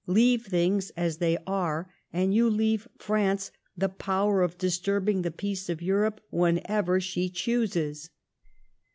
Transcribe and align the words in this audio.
•••Leaye 0.17 0.41
things 0.41 0.89
as 0.97 1.17
they 1.17 1.37
are^ 1.45 1.85
and 2.11 2.33
you 2.33 2.49
leave 2.49 2.87
France 2.97 3.51
the 3.77 3.87
power 3.87 4.41
of 4.41 4.57
disturbing 4.57 5.21
the 5.21 5.29
peace 5.29 5.69
of 5.69 5.79
Europe 5.79 6.21
whenever 6.31 6.99
she 6.99 7.29
chooses.'' 7.29 8.09